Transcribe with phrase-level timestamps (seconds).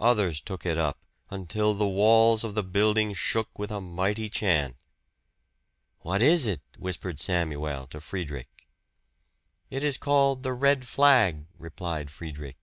[0.00, 0.98] Others took it up,
[1.28, 4.76] until the walls of the building shook with a mighty chant.
[5.98, 8.66] "What is it?" whispered Samuel to Friedrich.
[9.68, 12.56] "It is called 'The Red Flag,'" replied Friedrich.